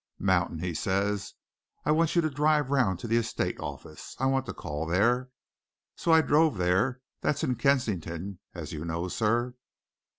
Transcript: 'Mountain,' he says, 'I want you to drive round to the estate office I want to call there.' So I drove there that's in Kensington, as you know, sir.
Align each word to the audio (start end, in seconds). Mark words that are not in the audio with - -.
'Mountain,' 0.17 0.57
he 0.61 0.73
says, 0.73 1.35
'I 1.85 1.91
want 1.91 2.15
you 2.15 2.23
to 2.23 2.29
drive 2.31 2.71
round 2.71 2.97
to 2.97 3.07
the 3.07 3.17
estate 3.17 3.59
office 3.59 4.15
I 4.17 4.25
want 4.25 4.47
to 4.47 4.51
call 4.55 4.87
there.' 4.87 5.29
So 5.95 6.11
I 6.11 6.21
drove 6.21 6.57
there 6.57 7.01
that's 7.21 7.43
in 7.43 7.53
Kensington, 7.53 8.39
as 8.55 8.73
you 8.73 8.83
know, 8.83 9.07
sir. 9.09 9.53